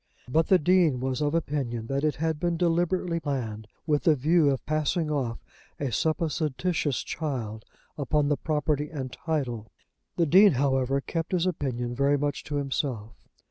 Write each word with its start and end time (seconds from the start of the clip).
But 0.27 0.47
the 0.47 0.57
Dean 0.57 0.99
was 0.99 1.21
of 1.21 1.35
opinion 1.35 1.85
that 1.85 2.03
it 2.03 2.15
had 2.15 2.39
been 2.39 2.57
deliberately 2.57 3.19
planned 3.19 3.67
with 3.85 4.05
the 4.05 4.15
view 4.15 4.49
of 4.49 4.65
passing 4.65 5.11
off 5.11 5.37
a 5.79 5.91
supposititious 5.91 7.03
child 7.03 7.65
upon 7.99 8.27
the 8.27 8.35
property 8.37 8.89
and 8.89 9.13
title. 9.13 9.71
The 10.17 10.25
Dean, 10.25 10.53
however, 10.53 11.01
kept 11.01 11.33
his 11.33 11.45
opinion 11.45 11.93
very 11.93 12.17
much 12.17 12.43
to 12.45 12.55
himself. 12.55 13.11